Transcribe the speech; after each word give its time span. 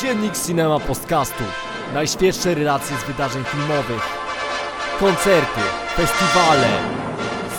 Dziennik 0.00 0.38
Cinema 0.46 0.80
Podcastu. 0.80 1.44
Najświeższe 1.94 2.54
relacje 2.54 2.96
z 2.96 3.04
wydarzeń 3.04 3.44
filmowych. 3.44 4.02
Koncerty, 5.00 5.60
festiwale, 5.96 6.68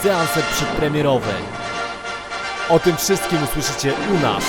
seanse 0.02 0.42
przedpremierowe. 0.42 1.34
O 2.70 2.80
tym 2.80 2.98
wszystkim 2.98 3.44
usłyszycie 3.44 3.94
u 3.94 4.20
nas. 4.20 4.44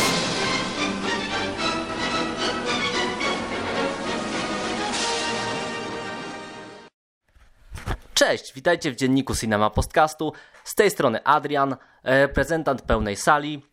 Cześć, 8.14 8.54
witajcie 8.54 8.92
w 8.92 8.96
dzienniku 8.96 9.34
Cinema 9.34 9.70
Podcastu. 9.70 10.32
Z 10.64 10.74
tej 10.74 10.90
strony 10.90 11.24
Adrian, 11.24 11.76
reprezentant 12.04 12.82
pełnej 12.82 13.16
sali. 13.16 13.66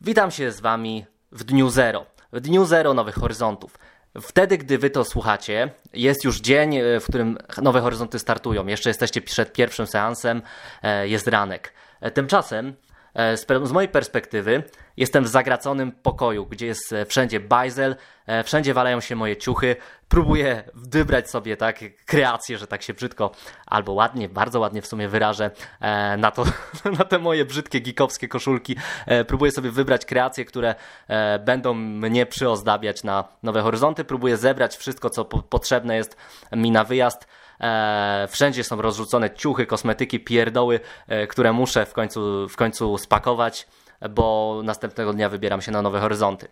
Witam 0.00 0.30
się 0.30 0.52
z 0.52 0.60
wami 0.60 1.06
w 1.32 1.44
dniu 1.44 1.70
zero. 1.70 2.17
W 2.32 2.40
dniu 2.40 2.64
zero 2.64 2.94
Nowych 2.94 3.14
Horyzontów. 3.14 3.78
Wtedy, 4.22 4.58
gdy 4.58 4.78
wy 4.78 4.90
to 4.90 5.04
słuchacie, 5.04 5.70
jest 5.92 6.24
już 6.24 6.40
dzień, 6.40 6.76
e, 6.76 7.00
w 7.00 7.04
którym 7.04 7.38
Nowe 7.62 7.80
Horyzonty 7.80 8.18
startują. 8.18 8.66
Jeszcze 8.66 8.90
jesteście 8.90 9.20
przed 9.20 9.52
pierwszym 9.52 9.86
seansem, 9.86 10.42
e, 10.82 11.08
jest 11.08 11.28
ranek. 11.28 11.72
E, 12.00 12.10
Tymczasem, 12.10 12.74
z 13.36 13.46
pe- 13.46 13.66
z 13.66 13.72
mojej 13.72 13.88
perspektywy, 13.88 14.62
jestem 14.96 15.24
w 15.24 15.28
zagraconym 15.28 15.92
pokoju, 15.92 16.46
gdzie 16.46 16.66
jest 16.66 16.92
e, 16.92 17.06
wszędzie 17.06 17.40
bajzel, 17.40 17.96
e, 18.26 18.44
wszędzie 18.44 18.74
walają 18.74 19.00
się 19.00 19.16
moje 19.16 19.36
ciuchy. 19.36 19.76
Próbuję 20.08 20.62
wybrać 20.74 21.30
sobie 21.30 21.56
tak 21.56 21.80
kreację, 22.06 22.58
że 22.58 22.66
tak 22.66 22.82
się 22.82 22.94
brzydko 22.94 23.30
albo 23.66 23.92
ładnie, 23.92 24.28
bardzo 24.28 24.60
ładnie 24.60 24.82
w 24.82 24.86
sumie 24.86 25.08
wyrażę 25.08 25.50
e, 25.80 26.16
na, 26.16 26.30
to, 26.30 26.44
na 26.98 27.04
te 27.04 27.18
moje 27.18 27.44
brzydkie 27.44 27.80
geekowskie 27.80 28.28
koszulki. 28.28 28.76
E, 29.06 29.24
próbuję 29.24 29.52
sobie 29.52 29.70
wybrać 29.70 30.04
kreacje, 30.04 30.44
które 30.44 30.74
e, 31.08 31.38
będą 31.38 31.74
mnie 31.74 32.26
przyozdabiać 32.26 33.04
na 33.04 33.24
nowe 33.42 33.62
horyzonty. 33.62 34.04
Próbuję 34.04 34.36
zebrać 34.36 34.76
wszystko, 34.76 35.10
co 35.10 35.24
po, 35.24 35.42
potrzebne 35.42 35.96
jest 35.96 36.16
mi 36.52 36.70
na 36.70 36.84
wyjazd. 36.84 37.26
E, 37.60 38.28
wszędzie 38.30 38.64
są 38.64 38.82
rozrzucone 38.82 39.30
ciuchy, 39.30 39.66
kosmetyki, 39.66 40.20
pierdoły, 40.20 40.80
e, 41.08 41.26
które 41.26 41.52
muszę 41.52 41.86
w 41.86 41.92
końcu, 41.92 42.48
w 42.48 42.56
końcu 42.56 42.98
spakować, 42.98 43.66
bo 44.10 44.60
następnego 44.64 45.12
dnia 45.12 45.28
wybieram 45.28 45.62
się 45.62 45.72
na 45.72 45.82
nowe 45.82 46.00
horyzonty. 46.00 46.48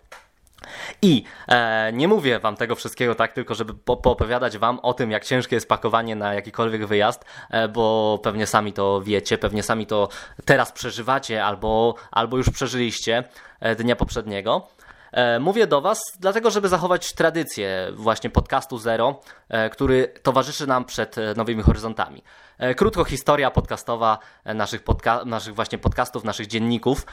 I 1.02 1.24
e, 1.48 1.92
nie 1.92 2.08
mówię 2.08 2.38
wam 2.38 2.56
tego 2.56 2.74
wszystkiego 2.74 3.14
tak 3.14 3.32
tylko, 3.32 3.54
żeby 3.54 3.74
po, 3.74 3.96
poopowiadać 3.96 4.58
wam 4.58 4.78
o 4.78 4.94
tym, 4.94 5.10
jak 5.10 5.24
ciężkie 5.24 5.56
jest 5.56 5.68
pakowanie 5.68 6.16
na 6.16 6.34
jakikolwiek 6.34 6.86
wyjazd, 6.86 7.24
e, 7.50 7.68
bo 7.68 8.18
pewnie 8.22 8.46
sami 8.46 8.72
to 8.72 9.02
wiecie, 9.02 9.38
pewnie 9.38 9.62
sami 9.62 9.86
to 9.86 10.08
teraz 10.44 10.72
przeżywacie 10.72 11.44
albo, 11.44 11.94
albo 12.10 12.36
już 12.36 12.50
przeżyliście 12.50 13.24
e, 13.60 13.74
dnia 13.74 13.96
poprzedniego. 13.96 14.68
E, 15.12 15.40
Mówię 15.40 15.66
do 15.66 15.80
Was, 15.80 16.00
dlatego 16.20 16.50
żeby 16.50 16.68
zachować 16.68 17.12
tradycję 17.12 17.92
właśnie 17.94 18.30
podcastu 18.30 18.78
Zero, 18.78 19.20
e, 19.48 19.70
który 19.70 20.14
towarzyszy 20.22 20.66
nam 20.66 20.84
przed 20.84 21.18
e, 21.18 21.34
nowymi 21.36 21.62
horyzontami. 21.62 22.22
Krótko 22.76 23.04
historia 23.04 23.50
podcastowa 23.50 24.18
naszych, 24.44 24.84
podca- 24.84 25.26
naszych 25.26 25.54
właśnie 25.54 25.78
podcastów, 25.78 26.24
naszych 26.24 26.46
dzienników 26.46 27.06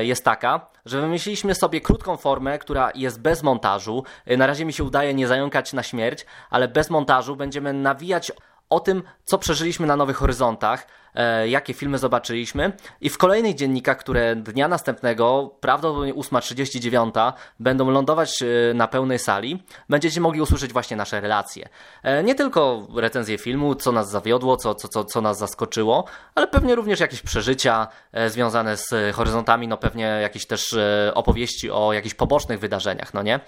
jest 0.00 0.24
taka, 0.24 0.66
że 0.86 1.00
wymyśliliśmy 1.00 1.54
sobie 1.54 1.80
krótką 1.80 2.16
formę, 2.16 2.58
która 2.58 2.90
jest 2.94 3.20
bez 3.20 3.42
montażu. 3.42 4.04
Na 4.26 4.46
razie 4.46 4.64
mi 4.64 4.72
się 4.72 4.84
udaje 4.84 5.14
nie 5.14 5.26
zająkać 5.26 5.72
na 5.72 5.82
śmierć, 5.82 6.26
ale 6.50 6.68
bez 6.68 6.90
montażu 6.90 7.36
będziemy 7.36 7.72
nawijać 7.72 8.32
o 8.70 8.80
tym, 8.80 9.02
co 9.24 9.38
przeżyliśmy 9.38 9.86
na 9.86 9.96
Nowych 9.96 10.16
Horyzontach, 10.16 10.86
e, 11.14 11.48
jakie 11.48 11.74
filmy 11.74 11.98
zobaczyliśmy 11.98 12.72
i 13.00 13.10
w 13.10 13.18
kolejnych 13.18 13.54
dziennikach, 13.54 13.98
które 13.98 14.36
dnia 14.36 14.68
następnego, 14.68 15.56
prawdopodobnie 15.60 16.14
8.39, 16.14 17.32
będą 17.60 17.90
lądować 17.90 18.42
e, 18.42 18.46
na 18.74 18.88
pełnej 18.88 19.18
sali, 19.18 19.62
będziecie 19.88 20.20
mogli 20.20 20.40
usłyszeć 20.40 20.72
właśnie 20.72 20.96
nasze 20.96 21.20
relacje. 21.20 21.68
E, 22.02 22.22
nie 22.22 22.34
tylko 22.34 22.86
recenzje 22.96 23.38
filmu, 23.38 23.74
co 23.74 23.92
nas 23.92 24.10
zawiodło, 24.10 24.56
co, 24.56 24.74
co, 24.74 24.88
co, 24.88 25.04
co 25.04 25.20
nas 25.20 25.38
zaskoczyło, 25.38 26.04
ale 26.34 26.46
pewnie 26.46 26.74
również 26.74 27.00
jakieś 27.00 27.22
przeżycia 27.22 27.88
e, 28.12 28.30
związane 28.30 28.76
z 28.76 29.14
horyzontami, 29.14 29.68
no 29.68 29.76
pewnie 29.76 30.04
jakieś 30.04 30.46
też 30.46 30.72
e, 30.72 31.12
opowieści 31.14 31.70
o 31.70 31.92
jakichś 31.92 32.14
pobocznych 32.14 32.60
wydarzeniach, 32.60 33.14
no 33.14 33.22
nie? 33.22 33.40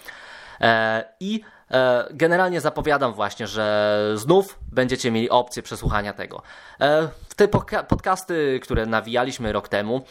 I 1.20 1.40
generalnie 2.10 2.60
zapowiadam 2.60 3.12
właśnie, 3.12 3.46
że 3.46 3.98
znów 4.14 4.58
będziecie 4.72 5.10
mieli 5.10 5.30
opcję 5.30 5.62
przesłuchania 5.62 6.12
tego. 6.12 6.42
E, 6.80 7.08
Te 7.36 7.48
podcasty, 7.88 8.60
które 8.62 8.86
nawijaliśmy 8.86 9.52
rok 9.52 9.68
temu, 9.68 10.02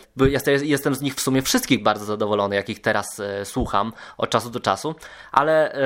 jestem 0.64 0.96
z 0.96 1.02
nich 1.02 1.16
w 1.16 1.22
sumie 1.22 1.42
wszystkich 1.42 1.84
bardzo 1.84 2.06
zadowolony, 2.06 2.56
jakich 2.56 2.82
teraz 2.82 3.20
e, 3.20 3.46
słucham 3.46 3.94
od 4.18 4.30
czasu 4.30 4.50
do 4.50 4.60
czasu, 4.60 4.96
ale 5.32 5.72
e, 5.74 5.80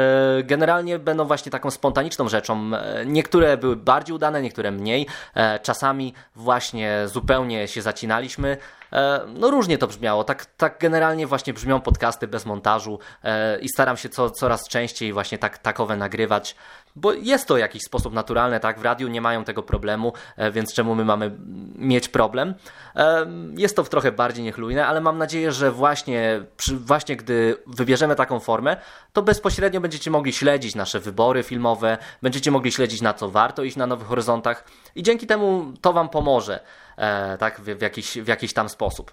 generalnie 0.44 1.00
będą 1.00 1.26
właśnie 1.26 1.52
taką 1.52 1.72
spontaniczną 1.72 2.30
rzeczą. 2.30 2.72
E, 2.76 3.06
Niektóre 3.06 3.58
były 3.58 3.76
bardziej 3.76 4.16
udane, 4.16 4.42
niektóre 4.42 4.72
mniej. 4.72 5.08
E, 5.36 5.60
Czasami 5.60 6.14
właśnie 6.36 7.02
zupełnie 7.06 7.68
się 7.68 7.82
zacinaliśmy. 7.82 8.58
E, 8.94 9.22
No 9.28 9.52
różnie 9.52 9.78
to 9.78 9.88
brzmiało. 9.88 10.24
Tak, 10.24 10.46
tak 10.46 10.80
generalnie 10.80 11.28
właśnie 11.28 11.54
brzmią 11.54 11.82
podcasty 11.82 12.28
bez 12.28 12.46
montażu 12.46 13.00
e, 13.24 13.60
i 13.60 13.70
staram 13.70 13.98
się 13.98 14.10
co, 14.10 14.30
coraz 14.30 14.68
częściej 14.68 15.14
właśnie 15.14 15.38
tak, 15.38 15.58
takowe 15.58 15.98
nagrywać, 15.98 16.56
bo 16.96 17.14
jest 17.14 17.48
to 17.48 17.56
w 17.56 17.60
jakiś 17.60 17.84
sposób 17.84 18.14
naturalne, 18.14 18.60
tak? 18.60 18.80
W 18.80 18.84
radiu 18.84 19.08
nie 19.08 19.22
mają 19.22 19.44
tego 19.44 19.64
problemu, 19.64 20.14
e, 20.38 20.52
więc 20.52 20.74
czemu 20.74 20.96
my 20.96 21.06
mamy 21.06 21.32
mieć 21.76 22.10
problem? 22.10 22.54
E, 22.96 23.26
Jest 23.58 23.76
to 23.76 23.84
trochę 23.84 24.12
bardziej 24.12 24.44
niechlujne, 24.44 24.88
ale 24.88 25.02
mam 25.02 25.18
nadzieję, 25.18 25.52
że 25.52 25.72
właśnie, 25.72 26.44
właśnie 26.74 27.16
gdy 27.16 27.58
wybierzemy 27.68 28.16
taką 28.16 28.40
formę, 28.40 28.78
to 29.14 29.22
bezpośrednio 29.22 29.82
będziecie 29.82 30.12
mogli 30.12 30.34
śledzić 30.34 30.76
nasze 30.76 31.00
wybory 31.00 31.44
filmowe, 31.44 31.98
będziecie 32.22 32.52
mogli 32.52 32.72
śledzić 32.72 33.02
na 33.02 33.14
co 33.14 33.30
warto 33.30 33.64
iść 33.64 33.78
na 33.78 33.88
Nowych 33.88 34.08
Horyzontach 34.08 34.64
i 34.96 35.04
dzięki 35.04 35.28
temu 35.28 35.74
to 35.82 35.94
Wam 35.94 36.10
pomoże, 36.10 36.60
e, 36.98 37.38
tak? 37.38 37.62
W, 37.62 37.82
jakiś, 37.82 38.18
w 38.18 38.28
jakiś 38.28 38.54
tam 38.54 38.70
sposób. 38.70 39.12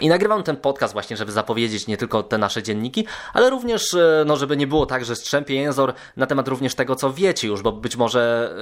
I 0.00 0.08
nagrywam 0.08 0.42
ten 0.42 0.56
podcast 0.56 0.92
właśnie, 0.92 1.16
żeby 1.16 1.32
zapowiedzieć 1.32 1.86
nie 1.86 1.96
tylko 1.96 2.22
te 2.22 2.38
nasze 2.38 2.62
dzienniki, 2.62 3.06
ale 3.32 3.50
również, 3.50 3.94
e, 3.94 4.24
no, 4.26 4.36
żeby 4.36 4.56
nie 4.56 4.66
było 4.66 4.86
tak, 4.86 5.04
że 5.04 5.16
strzępie 5.16 5.54
jęzor 5.54 5.94
na 6.16 6.26
temat 6.26 6.48
również 6.48 6.74
tego, 6.74 6.96
co 6.96 7.12
wiecie 7.12 7.48
już, 7.48 7.62
bo 7.62 7.72
być 7.72 7.96
może 7.96 8.52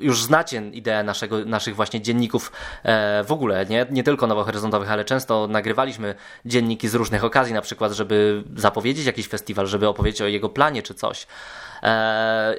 e, 0.00 0.04
już 0.04 0.22
znacie 0.22 0.62
ideę 0.72 1.02
naszego, 1.02 1.44
naszych 1.44 1.76
właśnie 1.76 2.00
dzienników 2.00 2.52
e, 2.82 3.24
w 3.24 3.32
ogóle, 3.32 3.66
nie, 3.66 3.86
nie 3.90 4.02
tylko 4.02 4.26
nowohoryzontowych, 4.26 4.90
ale 4.90 5.04
często 5.04 5.46
nagrywaliśmy 5.46 6.14
dzienniki 6.44 6.88
z 6.88 6.94
różnych 6.94 7.24
okazji, 7.24 7.54
na 7.54 7.62
przykład, 7.62 7.92
żeby 7.92 8.44
zapowiedzieć 8.56 9.06
jakiś 9.06 9.28
festiwal, 9.28 9.66
żeby 9.66 9.88
opowiedzieć 9.88 10.22
o 10.22 10.26
jego 10.26 10.48
planie 10.48 10.82
czy 10.82 10.94
coś. 10.94 11.26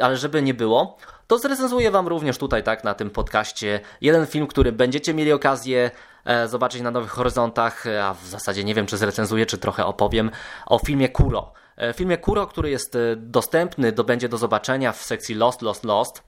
Ale 0.01 0.17
żeby 0.17 0.41
nie 0.41 0.53
było, 0.53 0.97
to 1.33 1.39
zrecenzuję 1.39 1.91
Wam 1.91 2.07
również 2.07 2.37
tutaj, 2.37 2.63
tak, 2.63 2.83
na 2.83 2.93
tym 2.93 3.09
podcaście 3.09 3.79
jeden 4.01 4.25
film, 4.25 4.47
który 4.47 4.71
będziecie 4.71 5.13
mieli 5.13 5.31
okazję 5.31 5.91
e, 6.25 6.47
zobaczyć 6.47 6.81
na 6.81 6.91
Nowych 6.91 7.11
Horyzontach, 7.11 7.87
e, 7.87 8.05
a 8.05 8.13
w 8.13 8.25
zasadzie 8.25 8.63
nie 8.63 8.75
wiem, 8.75 8.85
czy 8.85 8.97
zrecenzuję, 8.97 9.45
czy 9.45 9.57
trochę 9.57 9.85
opowiem 9.85 10.31
o 10.65 10.79
filmie 10.79 11.09
Kuro. 11.09 11.53
E, 11.77 11.93
filmie 11.93 12.17
Kuro, 12.17 12.47
który 12.47 12.69
jest 12.69 12.97
dostępny, 13.17 13.91
do, 13.91 14.03
będzie 14.03 14.29
do 14.29 14.37
zobaczenia 14.37 14.91
w 14.91 15.01
sekcji 15.01 15.35
Lost, 15.35 15.61
Lost, 15.61 15.83
Lost. 15.83 16.23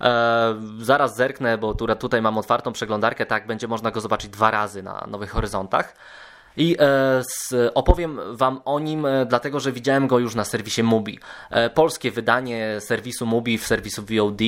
E, 0.00 0.54
zaraz 0.80 1.16
zerknę, 1.16 1.58
bo 1.58 1.74
tu, 1.74 1.86
tutaj 1.94 2.22
mam 2.22 2.38
otwartą 2.38 2.72
przeglądarkę, 2.72 3.26
tak, 3.26 3.46
będzie 3.46 3.68
można 3.68 3.90
go 3.90 4.00
zobaczyć 4.00 4.30
dwa 4.30 4.50
razy 4.50 4.82
na 4.82 5.06
Nowych 5.08 5.30
Horyzontach. 5.30 5.96
I 6.56 6.76
e, 6.80 7.74
opowiem 7.74 8.20
Wam 8.30 8.60
o 8.64 8.78
nim, 8.78 9.06
e, 9.06 9.26
dlatego 9.26 9.60
że 9.60 9.72
widziałem 9.72 10.06
go 10.06 10.18
już 10.18 10.34
na 10.34 10.44
serwisie 10.44 10.82
Mubi. 10.82 11.18
E, 11.50 11.70
polskie 11.70 12.10
wydanie 12.10 12.76
serwisu 12.80 13.26
Mubi 13.26 13.58
w 13.58 13.66
serwisu 13.66 14.02
VOD 14.02 14.40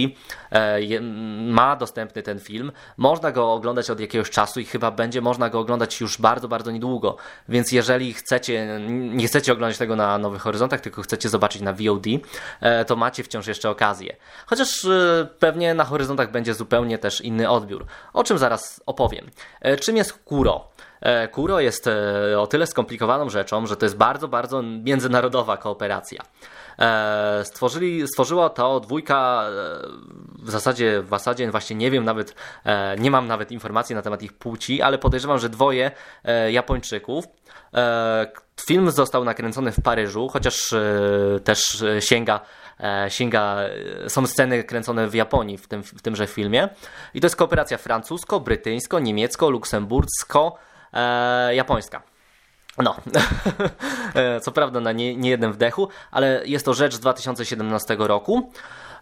ma 1.46 1.76
dostępny 1.76 2.22
ten 2.22 2.40
film. 2.40 2.72
Można 2.96 3.32
go 3.32 3.52
oglądać 3.52 3.90
od 3.90 4.00
jakiegoś 4.00 4.30
czasu 4.30 4.60
i 4.60 4.64
chyba 4.64 4.90
będzie 4.90 5.20
można 5.20 5.50
go 5.50 5.60
oglądać 5.60 6.00
już 6.00 6.18
bardzo, 6.18 6.48
bardzo 6.48 6.70
niedługo. 6.70 7.16
Więc 7.48 7.72
jeżeli 7.72 8.14
chcecie, 8.14 8.80
nie 8.88 9.26
chcecie 9.26 9.52
oglądać 9.52 9.78
tego 9.78 9.96
na 9.96 10.18
Nowych 10.18 10.42
Horyzontach, 10.42 10.80
tylko 10.80 11.02
chcecie 11.02 11.28
zobaczyć 11.28 11.62
na 11.62 11.72
VOD, 11.72 12.06
to 12.86 12.96
macie 12.96 13.22
wciąż 13.22 13.46
jeszcze 13.46 13.70
okazję. 13.70 14.16
Chociaż 14.46 14.86
pewnie 15.38 15.74
na 15.74 15.84
Horyzontach 15.84 16.30
będzie 16.30 16.54
zupełnie 16.54 16.98
też 16.98 17.20
inny 17.20 17.50
odbiór. 17.50 17.86
O 18.12 18.24
czym 18.24 18.38
zaraz 18.38 18.82
opowiem. 18.86 19.26
Czym 19.80 19.96
jest 19.96 20.12
Kuro? 20.12 20.68
E, 21.00 21.28
Kuro 21.28 21.60
jest 21.60 21.86
e, 21.86 22.40
o 22.40 22.46
tyle 22.46 22.66
skomplikowaną 22.66 23.28
rzeczą, 23.28 23.66
że 23.66 23.76
to 23.76 23.86
jest 23.86 23.96
bardzo, 23.96 24.28
bardzo 24.28 24.62
międzynarodowa 24.62 25.56
kooperacja. 25.56 26.22
E, 26.78 27.44
Stworzyli, 27.44 28.08
stworzyła 28.08 28.50
to 28.50 28.80
dwójka, 28.80 29.44
w 30.42 30.50
zasadzie, 30.50 31.02
w 31.02 31.08
zasadzie 31.08 31.50
właśnie 31.50 31.76
nie 31.76 31.90
wiem 31.90 32.04
nawet, 32.04 32.34
nie 32.98 33.10
mam 33.10 33.26
nawet 33.26 33.52
informacji 33.52 33.94
na 33.94 34.02
temat 34.02 34.22
ich 34.22 34.32
płci, 34.32 34.82
ale 34.82 34.98
podejrzewam, 34.98 35.38
że 35.38 35.48
dwoje 35.48 35.90
Japończyków. 36.50 37.24
Film 38.66 38.90
został 38.90 39.24
nakręcony 39.24 39.72
w 39.72 39.80
Paryżu, 39.80 40.28
chociaż 40.28 40.74
też 41.44 41.84
sięga 42.00 42.40
sięga, 43.08 43.56
są 44.08 44.26
sceny 44.26 44.64
kręcone 44.64 45.08
w 45.08 45.14
Japonii 45.14 45.58
w, 45.58 45.68
tym, 45.68 45.82
w 45.82 46.02
tymże 46.02 46.26
filmie. 46.26 46.68
I 47.14 47.20
to 47.20 47.26
jest 47.26 47.36
kooperacja 47.36 47.78
francusko, 47.78 48.40
brytyjsko, 48.40 48.98
niemiecko, 48.98 49.50
luksembursko, 49.50 50.58
e, 50.92 51.54
japońska. 51.54 52.02
No, 52.78 52.96
co 54.42 54.52
prawda 54.52 54.80
na 54.80 54.92
nie, 54.92 55.16
nie 55.16 55.38
wdechu, 55.38 55.88
ale 56.10 56.42
jest 56.44 56.64
to 56.64 56.74
rzecz 56.74 56.94
z 56.94 57.00
2017 57.00 57.96
roku. 57.98 58.52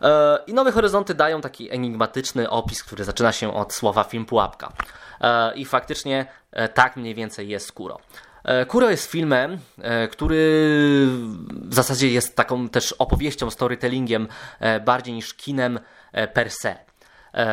E, 0.02 0.38
I 0.46 0.54
Nowe 0.54 0.72
Horyzonty 0.72 1.14
dają 1.14 1.40
taki 1.40 1.72
enigmatyczny 1.72 2.50
opis, 2.50 2.84
który 2.84 3.04
zaczyna 3.04 3.32
się 3.32 3.54
od 3.54 3.72
słowa 3.72 4.04
film 4.04 4.26
pułapka. 4.26 4.72
E, 5.20 5.54
I 5.54 5.64
faktycznie 5.64 6.26
e, 6.52 6.68
tak 6.68 6.96
mniej 6.96 7.14
więcej 7.14 7.48
jest 7.48 7.72
Kuro. 7.72 7.98
Kuro 8.68 8.90
jest 8.90 9.10
filmem, 9.10 9.58
który 10.10 10.36
w 11.48 11.74
zasadzie 11.74 12.08
jest 12.10 12.36
taką 12.36 12.68
też 12.68 12.92
opowieścią, 12.92 13.50
storytellingiem 13.50 14.28
bardziej 14.84 15.14
niż 15.14 15.34
kinem 15.34 15.80
per 16.32 16.50
se. 16.50 16.76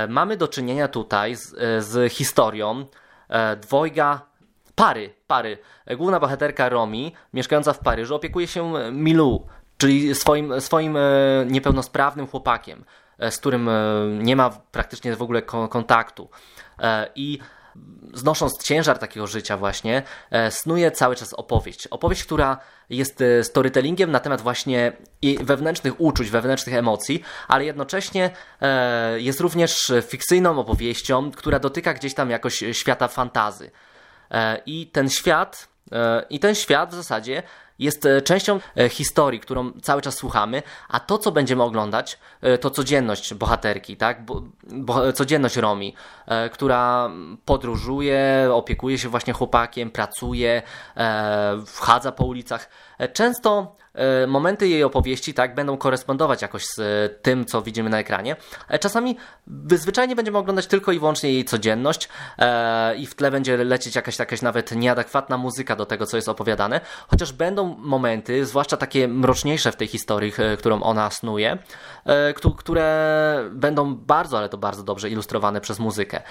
Mamy 0.08 0.38
do 0.38 0.48
czynienia 0.48 0.88
tutaj 0.88 1.36
z, 1.36 1.56
z 1.86 2.14
historią 2.14 2.86
dwojga 3.62 4.22
pary, 4.76 5.14
pary. 5.28 5.58
Główna 5.98 6.20
bohaterka 6.20 6.70
Romi, 6.70 7.14
mieszkająca 7.34 7.74
w 7.74 7.80
Paryżu, 7.80 8.16
opiekuje 8.16 8.48
się 8.48 8.74
Milou, 8.92 9.48
czyli 9.78 10.16
swoim, 10.16 10.62
swoim 10.62 10.98
e, 10.98 11.02
niepełnosprawnym 11.46 12.28
chłopakiem, 12.28 12.86
e, 13.20 13.32
z 13.32 13.38
którym 13.38 13.70
e, 13.70 13.74
nie 14.10 14.36
ma 14.36 14.50
praktycznie 14.50 15.16
w 15.16 15.22
ogóle 15.22 15.42
kontaktu. 15.42 16.30
I 17.16 17.40
znosząc 18.14 18.64
ciężar 18.64 19.00
takiego 19.00 19.28
życia 19.28 19.58
właśnie, 19.58 20.04
snuje 20.50 20.92
cały 20.92 21.16
czas 21.16 21.34
opowieść. 21.34 21.88
Opowieść, 21.88 22.24
która 22.24 22.58
jest 22.90 23.24
storytellingiem 23.44 24.12
na 24.12 24.20
temat 24.20 24.42
właśnie 24.42 24.92
wewnętrznych 25.42 26.02
uczuć, 26.02 26.30
wewnętrznych 26.30 26.76
emocji, 26.76 27.24
ale 27.48 27.66
jednocześnie 27.66 28.30
jest 29.16 29.40
również 29.40 29.92
fikcyjną 30.08 30.60
opowieścią, 30.60 31.32
która 31.32 31.60
dotyka 31.60 31.94
gdzieś 31.94 32.14
tam 32.14 32.30
jakoś 32.30 32.64
świata 32.72 33.08
fantazy. 33.08 33.72
I 34.66 34.88
ten 34.88 35.10
świat, 35.10 35.68
i 36.30 36.40
ten 36.40 36.56
świat 36.56 36.92
w 36.92 36.96
zasadzie 36.96 37.44
jest 37.80 38.06
e, 38.06 38.22
częścią 38.22 38.60
e, 38.78 38.90
historii, 38.90 39.40
którą 39.40 39.72
cały 39.72 40.02
czas 40.02 40.16
słuchamy, 40.16 40.64
a 40.90 41.00
to, 41.00 41.18
co 41.18 41.32
będziemy 41.32 41.64
oglądać, 41.64 42.20
e, 42.42 42.58
to 42.58 42.70
codzienność 42.70 43.34
bohaterki, 43.34 43.98
tak? 43.98 44.26
Bo, 44.26 44.44
bo, 44.64 45.14
codzienność 45.14 45.56
Romi, 45.56 45.96
która 46.52 47.10
podróżuje, 47.46 48.50
opiekuje 48.52 48.98
się 48.98 49.10
właśnie 49.10 49.34
chłopakiem, 49.34 49.92
pracuje, 49.92 50.62
wchadza 51.66 52.12
po 52.12 52.26
ulicach. 52.26 52.70
Często 53.14 53.76
momenty 54.28 54.68
jej 54.68 54.84
opowieści 54.84 55.34
tak 55.34 55.56
będą 55.56 55.78
korespondować 55.78 56.42
jakoś 56.42 56.66
z 56.66 56.82
tym, 57.22 57.46
co 57.46 57.62
widzimy 57.62 57.90
na 57.90 58.00
ekranie. 58.00 58.36
Czasami 58.80 59.18
zwyczajnie 59.72 60.16
będziemy 60.16 60.38
oglądać 60.38 60.68
tylko 60.68 60.92
i 60.92 61.00
wyłącznie 61.00 61.34
jej 61.34 61.46
codzienność 61.46 62.10
i 62.98 63.06
w 63.06 63.16
tle 63.16 63.32
będzie 63.32 63.58
lecieć 63.58 63.96
jakaś, 63.96 64.20
jakaś 64.20 64.42
nawet 64.42 64.76
nieadekwatna 64.76 65.38
muzyka 65.38 65.76
do 65.76 65.86
tego, 65.86 66.06
co 66.06 66.18
jest 66.18 66.30
opowiadane, 66.30 66.82
chociaż 67.08 67.34
będą 67.34 67.63
momenty, 67.66 68.46
zwłaszcza 68.46 68.78
takie 68.78 69.08
mroczniejsze 69.08 69.72
w 69.72 69.76
tej 69.76 69.88
historii, 69.88 70.34
którą 70.60 70.82
ona 70.82 71.10
snuje, 71.10 71.58
które 72.58 73.50
będą 73.52 73.96
bardzo, 73.96 74.38
ale 74.38 74.50
to 74.50 74.58
bardzo 74.58 74.84
dobrze 74.84 75.10
ilustrowane 75.10 75.62
przez 75.62 75.80
muzykę. 75.80 76.22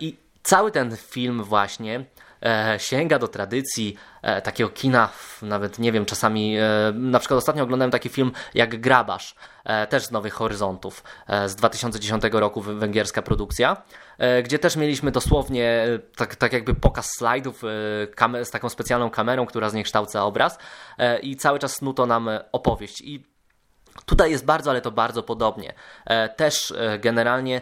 I 0.00 0.16
cały 0.46 0.70
ten 0.70 0.96
film 0.96 1.44
właśnie 1.44 1.96
e, 1.96 2.04
sięga 2.78 3.18
do 3.18 3.28
tradycji 3.28 3.96
e, 4.22 4.42
takiego 4.42 4.70
kina, 4.70 5.08
nawet 5.42 5.78
nie 5.78 5.92
wiem, 5.92 6.04
czasami, 6.04 6.56
e, 6.58 6.92
na 6.94 7.18
przykład 7.18 7.38
ostatnio 7.38 7.62
oglądałem 7.62 7.90
taki 7.90 8.08
film 8.08 8.32
jak 8.54 8.80
Grabasz, 8.80 9.34
e, 9.64 9.86
też 9.86 10.04
z 10.04 10.10
Nowych 10.10 10.34
Horyzontów, 10.34 11.04
e, 11.26 11.48
z 11.48 11.56
2010 11.56 12.40
roku, 12.40 12.60
węgierska 12.60 13.22
produkcja, 13.22 13.82
e, 14.18 14.42
gdzie 14.42 14.58
też 14.58 14.76
mieliśmy 14.76 15.10
dosłownie 15.10 15.86
tak, 16.16 16.36
tak 16.36 16.52
jakby 16.52 16.74
pokaz 16.74 17.10
slajdów 17.18 17.62
z 18.42 18.50
taką 18.50 18.68
specjalną 18.68 19.10
kamerą, 19.10 19.46
która 19.46 19.70
zniekształca 19.70 20.24
obraz 20.24 20.58
i 21.22 21.36
cały 21.36 21.58
czas 21.58 21.76
snuto 21.76 22.06
nam 22.06 22.30
opowieść 22.52 23.00
i 23.00 23.36
Tutaj 24.06 24.30
jest 24.30 24.44
bardzo, 24.44 24.70
ale 24.70 24.80
to 24.80 24.90
bardzo 24.90 25.22
podobnie. 25.22 25.74
Też 26.36 26.74
generalnie 26.98 27.60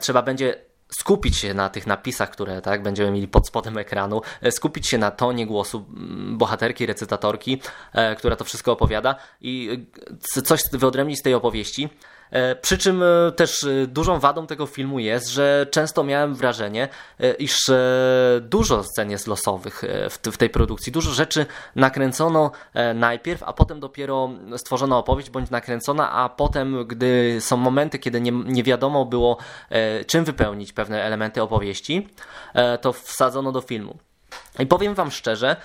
trzeba 0.00 0.22
będzie 0.22 0.54
skupić 0.98 1.36
się 1.36 1.54
na 1.54 1.68
tych 1.68 1.86
napisach, 1.86 2.30
które 2.30 2.62
tak 2.62 2.82
będziemy 2.82 3.10
mieli 3.10 3.28
pod 3.28 3.46
spodem 3.46 3.78
ekranu, 3.78 4.22
e, 4.42 4.52
skupić 4.52 4.86
się 4.88 4.98
na 4.98 5.10
tonie 5.10 5.46
głosu 5.46 5.84
bohaterki, 6.32 6.86
recytatorki, 6.86 7.60
e, 7.92 8.16
która 8.16 8.36
to 8.36 8.44
wszystko 8.44 8.72
opowiada 8.72 9.14
i 9.40 9.84
e, 10.36 10.42
coś 10.42 10.62
wyodrębnić 10.72 11.18
z 11.18 11.22
tej 11.22 11.34
opowieści. 11.34 11.88
E, 12.32 12.56
przy 12.56 12.78
czym 12.78 13.02
e, 13.02 13.32
też 13.32 13.64
e, 13.64 13.86
dużą 13.86 14.18
wadą 14.18 14.46
tego 14.46 14.66
filmu 14.66 14.98
jest, 14.98 15.28
że 15.28 15.66
często 15.70 16.04
miałem 16.04 16.34
wrażenie, 16.34 16.88
iż 17.38 17.70
dużo 18.40 18.84
scen 18.84 19.10
jest 19.10 19.26
losowych 19.26 19.82
w 20.32 20.36
tej 20.36 20.50
produkcji. 20.50 20.92
Dużo 20.92 21.10
rzeczy 21.10 21.46
nakręcono 21.76 22.50
najpierw, 22.94 23.42
a 23.42 23.52
potem 23.52 23.80
dopiero 23.80 24.30
stworzono 24.56 24.98
opowieść 24.98 25.30
bądź 25.30 25.50
nakręcona, 25.50 26.12
a 26.12 26.28
potem, 26.28 26.86
gdy 26.86 27.36
są 27.40 27.56
momenty, 27.56 27.98
kiedy 27.98 28.20
nie, 28.20 28.32
nie 28.32 28.62
wiadomo 28.62 29.04
było, 29.04 29.36
czym 30.06 30.24
wypełnić 30.24 30.72
pewne 30.72 31.02
elementy 31.02 31.42
opowieści, 31.42 32.08
to 32.80 32.92
wsadzono 32.92 33.52
do 33.52 33.60
filmu. 33.60 33.98
I 34.58 34.66
powiem 34.66 34.94
Wam 34.94 35.10
szczerze, 35.10 35.56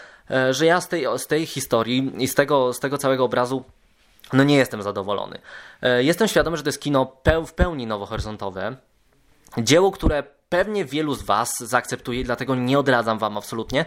że 0.52 0.66
ja 0.66 0.82
z 0.82 0.88
tej, 0.88 1.06
z 1.18 1.28
tej 1.28 1.46
historii 1.46 2.12
i 2.18 2.28
z 2.28 2.36
tego, 2.36 2.74
z 2.74 2.80
tego 2.80 2.98
całego 2.98 3.24
obrazu 3.24 3.64
no 4.34 4.44
nie 4.44 4.56
jestem 4.56 4.82
zadowolony. 4.82 5.40
E, 5.82 6.04
jestem 6.04 6.28
świadomy, 6.28 6.58
że 6.58 6.64
to 6.64 6.70
jest 6.70 6.82
kino 6.82 7.18
w 7.46 7.54
pełni 7.54 7.88
nowohoryzontowe. 7.88 8.76
Dzieło, 9.58 9.92
które 9.92 10.24
pewnie 10.50 10.86
wielu 10.86 11.16
z 11.16 11.24
Was 11.24 11.58
zaakceptuje, 11.60 12.24
dlatego 12.24 12.56
nie 12.56 12.80
odradzam 12.80 13.20
Wam 13.20 13.38
absolutnie, 13.38 13.86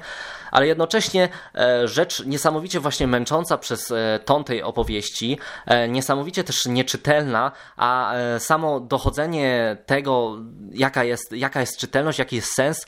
ale 0.51 0.67
jednocześnie 0.67 1.29
e, 1.55 1.89
rzecz 1.89 2.27
niesamowicie 2.27 2.81
właśnie 2.81 3.07
męcząca 3.07 3.59
przez 3.59 3.91
e, 3.91 4.21
ton 4.25 4.45
tej 4.45 4.63
opowieści, 4.63 5.39
e, 5.67 5.89
niesamowicie 5.89 6.45
też 6.45 6.67
nieczytelna, 6.67 7.53
a 7.77 8.13
samo 8.39 8.81
dochodzenie 8.81 9.77
tego, 9.87 10.37
jaka 10.73 11.05
jest, 11.05 11.33
jaka 11.33 11.61
jest 11.61 11.79
czytelność, 11.79 12.19
jaki 12.19 12.37
jest 12.37 12.55
sens 12.55 12.87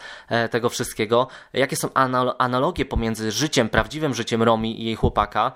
tego 0.50 0.68
wszystkiego, 0.68 1.28
jakie 1.52 1.76
są 1.76 1.88
analogie 2.38 2.84
pomiędzy 2.84 3.32
życiem, 3.32 3.68
prawdziwym 3.68 4.14
życiem 4.14 4.42
Romi 4.42 4.82
i 4.82 4.84
jej 4.84 4.94
chłopaka, 4.94 5.52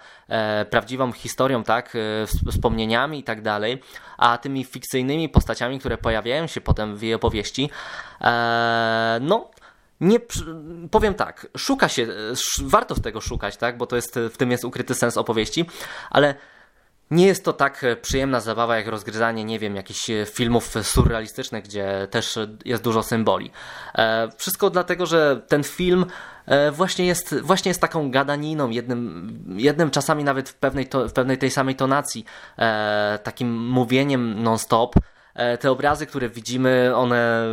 prawdziwą 0.71 1.13
historią, 1.13 1.65
tak, 1.65 1.97
wspomnieniami 2.51 3.19
i 3.19 3.25
tak 3.25 3.43
dalej, 3.43 3.83
a 4.19 4.39
tymi 4.39 4.65
fikcyjnymi 4.65 5.29
postaciami, 5.29 5.79
które 5.79 5.99
pojawiają 5.99 6.47
się 6.47 6.61
potem 6.61 6.97
w 6.97 7.03
jej 7.03 7.15
opowieści, 7.15 7.71
Eee, 8.21 9.21
no, 9.21 9.51
nie 10.01 10.21
powiem 10.91 11.15
tak, 11.15 11.47
szuka 11.57 11.89
się, 11.89 12.07
warto 12.63 12.95
w 12.95 13.01
tego 13.01 13.21
szukać, 13.21 13.57
tak, 13.57 13.79
bo 13.79 13.87
to 13.87 13.97
jest, 13.97 14.19
w 14.33 14.37
tym 14.37 14.51
jest 14.51 14.65
ukryty 14.65 14.95
sens 14.95 15.17
opowieści, 15.17 15.67
ale 16.11 16.35
nie 17.11 17.27
jest 17.27 17.45
to 17.45 17.53
tak 17.53 17.85
przyjemna 18.03 18.41
zabawa 18.41 18.77
jak 18.77 18.87
rozgryzanie, 18.87 19.45
nie 19.45 19.59
wiem, 19.59 19.77
jakichś 19.77 20.07
filmów 20.33 20.75
surrealistycznych, 20.83 21.65
gdzie 21.65 22.09
też 22.11 22.39
jest 22.65 22.83
dużo 22.83 23.03
symboli. 23.03 23.51
E, 23.95 24.29
wszystko 24.37 24.71
dlatego, 24.71 25.07
że 25.07 25.43
ten 25.49 25.65
film 25.65 26.07
e, 26.47 26.71
właśnie 26.71 27.07
jest, 27.07 27.41
właśnie 27.41 27.71
jest 27.71 27.81
taką 27.81 28.11
gadaniną, 28.11 28.71
jednym, 28.71 29.39
jednym 29.57 29.91
czasami 29.91 30.25
nawet 30.25 30.49
w 30.49 30.55
pewnej, 30.55 30.87
to, 30.87 31.09
w 31.09 31.13
pewnej 31.13 31.39
tej 31.39 31.51
samej 31.51 31.75
tonacji, 31.75 32.25
e, 32.59 33.19
takim 33.23 33.67
mówieniem 33.69 34.43
non-stop, 34.43 34.95
te 35.61 35.71
obrazy, 35.71 36.07
które 36.07 36.29
widzimy, 36.29 36.93
one 36.97 37.45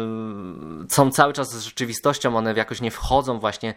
są 0.89 1.11
cały 1.11 1.33
czas 1.33 1.51
z 1.51 1.63
rzeczywistością, 1.63 2.37
one 2.37 2.53
jakoś 2.53 2.81
nie 2.81 2.91
wchodzą 2.91 3.39
właśnie 3.39 3.69
e, 3.69 3.73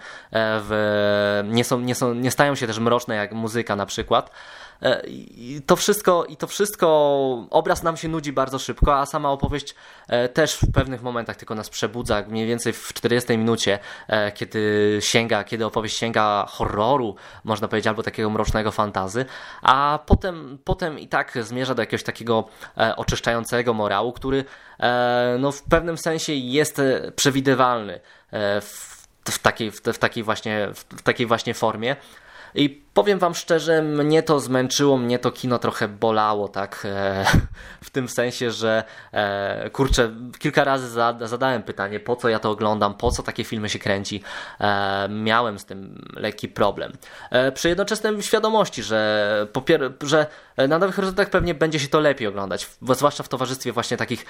w, 0.62 1.42
nie, 1.48 1.64
są, 1.64 1.80
nie, 1.80 1.94
są, 1.94 2.14
nie 2.14 2.30
stają 2.30 2.54
się 2.54 2.66
też 2.66 2.78
mroczne 2.78 3.16
jak 3.16 3.32
muzyka 3.32 3.76
na 3.76 3.86
przykład. 3.86 4.30
E, 4.82 5.06
I 5.06 5.60
to 5.66 5.76
wszystko, 5.76 6.24
i 6.24 6.36
to 6.36 6.46
wszystko, 6.46 6.86
obraz 7.50 7.82
nam 7.82 7.96
się 7.96 8.08
nudzi 8.08 8.32
bardzo 8.32 8.58
szybko, 8.58 8.98
a 8.98 9.06
sama 9.06 9.30
opowieść 9.30 9.74
e, 10.08 10.28
też 10.28 10.54
w 10.54 10.72
pewnych 10.72 11.02
momentach 11.02 11.36
tylko 11.36 11.54
nas 11.54 11.70
przebudza, 11.70 12.24
mniej 12.28 12.46
więcej 12.46 12.72
w 12.72 12.92
40 12.92 13.38
minucie, 13.38 13.78
e, 14.08 14.32
kiedy 14.32 14.98
sięga, 15.00 15.44
kiedy 15.44 15.66
opowieść 15.66 15.98
sięga 15.98 16.46
horroru, 16.48 17.16
można 17.44 17.68
powiedzieć, 17.68 17.86
albo 17.86 18.02
takiego 18.02 18.30
mrocznego 18.30 18.70
fantazy, 18.70 19.24
a 19.62 19.98
potem, 20.06 20.58
potem 20.64 20.98
i 20.98 21.08
tak 21.08 21.38
zmierza 21.40 21.74
do 21.74 21.82
jakiegoś 21.82 22.02
takiego 22.02 22.44
oczyszczającego 22.96 23.74
morału, 23.74 23.95
który 24.12 24.44
no, 25.38 25.52
w 25.52 25.62
pewnym 25.62 25.98
sensie 25.98 26.32
jest 26.32 26.80
przewidywalny 27.16 28.00
w, 28.60 28.96
w 29.30 29.38
takiej, 29.38 29.70
w, 29.70 29.80
w 29.80 29.98
takiej, 29.98 30.22
właśnie, 30.22 30.68
w 30.72 31.02
takiej 31.02 31.26
właśnie 31.26 31.54
formie. 31.54 31.96
I 32.54 32.85
Powiem 32.96 33.18
wam 33.18 33.34
szczerze, 33.34 33.82
mnie 33.82 34.22
to 34.22 34.40
zmęczyło, 34.40 34.96
mnie 34.96 35.18
to 35.18 35.30
kino 35.30 35.58
trochę 35.58 35.88
bolało, 35.88 36.48
tak? 36.48 36.82
E, 36.84 37.24
w 37.86 37.90
tym 37.90 38.08
sensie, 38.08 38.50
że 38.50 38.84
e, 39.12 39.70
kurczę, 39.70 40.10
kilka 40.38 40.64
razy 40.64 40.88
zadałem 41.20 41.62
pytanie, 41.62 42.00
po 42.00 42.16
co 42.16 42.28
ja 42.28 42.38
to 42.38 42.50
oglądam, 42.50 42.94
po 42.94 43.10
co 43.10 43.22
takie 43.22 43.44
filmy 43.44 43.68
się 43.68 43.78
kręci. 43.78 44.22
E, 44.60 45.08
miałem 45.08 45.58
z 45.58 45.64
tym 45.64 46.04
lekki 46.14 46.48
problem. 46.48 46.92
Przy 47.54 47.68
jednoczesnej 47.68 48.22
świadomości, 48.22 48.82
że, 48.82 49.46
że 50.02 50.26
na 50.68 50.78
Nowych 50.78 50.94
Horyzontach 50.94 51.30
pewnie 51.30 51.54
będzie 51.54 51.78
się 51.78 51.88
to 51.88 52.00
lepiej 52.00 52.28
oglądać, 52.28 52.68
zwłaszcza 52.82 53.22
w 53.22 53.28
towarzystwie 53.28 53.72
właśnie 53.72 53.96
takich 53.96 54.26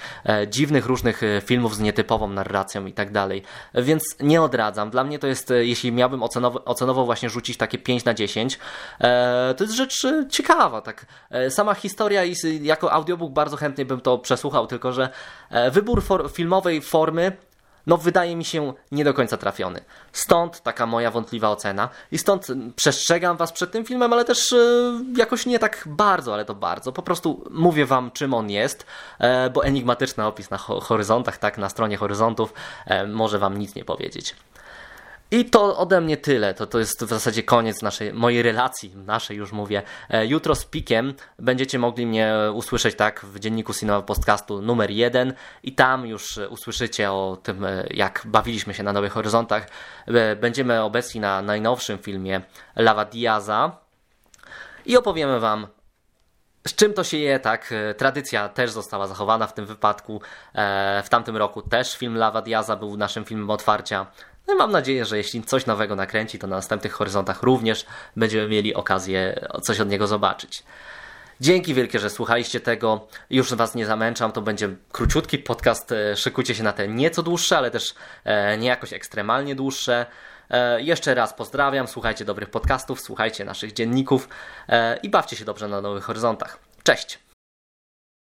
dziwnych, 0.47 0.85
różnych 0.85 1.21
filmów 1.45 1.75
z 1.75 1.79
nietypową 1.79 2.29
narracją 2.29 2.85
i 2.85 2.93
tak 2.93 3.11
dalej. 3.11 3.43
Więc 3.73 4.15
nie 4.19 4.41
odradzam. 4.41 4.89
Dla 4.89 5.03
mnie 5.03 5.19
to 5.19 5.27
jest, 5.27 5.53
jeśli 5.59 5.91
miałbym 5.91 6.23
ocenowo, 6.23 6.65
ocenowo 6.65 7.05
właśnie 7.05 7.29
rzucić 7.29 7.57
takie 7.57 7.77
5 7.77 8.05
na 8.05 8.13
10, 8.13 8.56
E, 9.01 9.53
to 9.57 9.63
jest 9.63 9.75
rzecz 9.75 10.05
e, 10.05 10.25
ciekawa, 10.29 10.81
tak. 10.81 11.05
E, 11.29 11.51
sama 11.51 11.73
historia 11.73 12.23
i 12.25 12.35
jako 12.61 12.91
audiobook 12.93 13.31
bardzo 13.31 13.57
chętnie 13.57 13.85
bym 13.85 14.01
to 14.01 14.17
przesłuchał, 14.17 14.67
tylko 14.67 14.93
że 14.93 15.09
wybór 15.71 16.03
for 16.03 16.31
filmowej 16.31 16.81
formy 16.81 17.31
no 17.87 17.97
wydaje 17.97 18.35
mi 18.35 18.45
się 18.45 18.73
nie 18.91 19.03
do 19.03 19.13
końca 19.13 19.37
trafiony. 19.37 19.81
Stąd 20.11 20.61
taka 20.61 20.85
moja 20.85 21.11
wątpliwa 21.11 21.49
ocena 21.49 21.89
i 22.11 22.17
stąd 22.17 22.47
przestrzegam 22.75 23.37
was 23.37 23.51
przed 23.51 23.71
tym 23.71 23.85
filmem, 23.85 24.13
ale 24.13 24.25
też 24.25 24.55
jakoś 25.17 25.45
nie 25.45 25.59
tak 25.59 25.83
bardzo, 25.85 26.33
ale 26.33 26.45
to 26.45 26.55
bardzo. 26.55 26.91
Po 26.91 27.01
prostu 27.01 27.43
mówię 27.51 27.85
wam 27.85 28.11
czym 28.11 28.33
on 28.33 28.49
jest, 28.49 28.85
bo 29.53 29.65
enigmatyczny 29.65 30.25
opis 30.25 30.49
na 30.49 30.57
horyzontach, 30.57 31.37
tak, 31.37 31.57
na 31.57 31.69
stronie 31.69 31.97
horyzontów 31.97 32.53
może 33.07 33.39
wam 33.39 33.57
nic 33.57 33.75
nie 33.75 33.85
powiedzieć. 33.85 34.35
I 35.31 35.45
to 35.45 35.77
ode 35.77 36.01
mnie 36.01 36.17
tyle. 36.17 36.53
To, 36.53 36.67
to 36.67 36.79
jest 36.79 37.03
w 37.03 37.09
zasadzie 37.09 37.43
koniec 37.43 37.81
naszej, 37.81 38.13
mojej 38.13 38.41
relacji, 38.41 38.95
naszej 38.95 39.37
już 39.37 39.51
mówię. 39.51 39.83
E, 40.09 40.25
jutro 40.25 40.55
z 40.55 40.65
pikiem 40.65 41.13
będziecie 41.39 41.79
mogli 41.79 42.05
mnie 42.05 42.33
usłyszeć 42.53 42.95
tak 42.95 43.25
w 43.25 43.39
dzienniku 43.39 43.73
Cinema 43.73 44.01
Podcastu 44.01 44.61
numer 44.61 44.91
jeden 44.91 45.33
i 45.63 45.75
tam 45.75 46.07
już 46.07 46.39
usłyszycie 46.49 47.11
o 47.11 47.37
tym, 47.43 47.65
e, 47.65 47.87
jak 47.89 48.21
bawiliśmy 48.25 48.73
się 48.73 48.83
na 48.83 48.93
Nowych 48.93 49.13
Horyzontach. 49.13 49.67
E, 50.07 50.35
będziemy 50.35 50.81
obecni 50.81 51.21
na 51.21 51.41
najnowszym 51.41 51.97
filmie 51.97 52.41
Lava 52.75 53.05
Diaza 53.05 53.77
i 54.85 54.97
opowiemy 54.97 55.39
Wam 55.39 55.67
z 56.67 56.75
czym 56.75 56.93
to 56.93 57.03
się 57.03 57.17
je, 57.17 57.39
tak? 57.39 57.73
Tradycja 57.97 58.49
też 58.49 58.71
została 58.71 59.07
zachowana 59.07 59.47
w 59.47 59.53
tym 59.53 59.65
wypadku. 59.65 60.21
W 61.03 61.09
tamtym 61.09 61.37
roku 61.37 61.61
też 61.61 61.97
film 61.97 62.15
Lava 62.17 62.41
Diaza 62.41 62.75
był 62.75 62.97
naszym 62.97 63.25
filmem 63.25 63.49
otwarcia. 63.49 64.05
No 64.47 64.53
i 64.53 64.57
mam 64.57 64.71
nadzieję, 64.71 65.05
że 65.05 65.17
jeśli 65.17 65.43
coś 65.43 65.65
nowego 65.65 65.95
nakręci, 65.95 66.39
to 66.39 66.47
na 66.47 66.55
następnych 66.55 66.93
horyzontach 66.93 67.43
również 67.43 67.85
będziemy 68.15 68.47
mieli 68.47 68.73
okazję 68.75 69.47
coś 69.61 69.79
od 69.79 69.89
niego 69.89 70.07
zobaczyć. 70.07 70.63
Dzięki 71.41 71.73
wielkie, 71.73 71.99
że 71.99 72.09
słuchaliście 72.09 72.59
tego. 72.59 73.07
Już 73.29 73.53
Was 73.53 73.75
nie 73.75 73.85
zamęczam, 73.85 74.31
to 74.31 74.41
będzie 74.41 74.69
króciutki 74.91 75.37
podcast. 75.37 75.91
E, 75.91 76.15
szykujcie 76.15 76.55
się 76.55 76.63
na 76.63 76.73
te 76.73 76.87
nieco 76.87 77.23
dłuższe, 77.23 77.57
ale 77.57 77.71
też 77.71 77.95
e, 78.23 78.57
nie 78.57 78.67
jakoś 78.67 78.93
ekstremalnie 78.93 79.55
dłuższe. 79.55 80.05
E, 80.49 80.81
jeszcze 80.81 81.15
raz 81.15 81.33
pozdrawiam, 81.33 81.87
słuchajcie 81.87 82.25
dobrych 82.25 82.49
podcastów, 82.49 83.01
słuchajcie 83.01 83.45
naszych 83.45 83.73
dzienników 83.73 84.29
i 85.03 85.09
bawcie 85.09 85.35
się 85.35 85.45
dobrze 85.45 85.67
na 85.67 85.81
nowych 85.81 86.03
horyzontach. 86.03 86.59
Cześć! 86.83 87.26